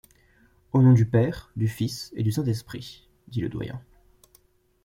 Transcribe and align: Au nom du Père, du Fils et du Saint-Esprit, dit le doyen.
Au 0.73 0.81
nom 0.81 0.93
du 0.93 1.05
Père, 1.05 1.51
du 1.55 1.67
Fils 1.67 2.11
et 2.15 2.23
du 2.23 2.31
Saint-Esprit, 2.31 3.07
dit 3.27 3.39
le 3.39 3.49
doyen. 3.49 3.79